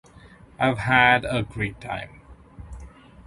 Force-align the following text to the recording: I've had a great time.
I've 0.57 0.79
had 0.79 1.25
a 1.25 1.43
great 1.43 1.79
time. 1.79 2.21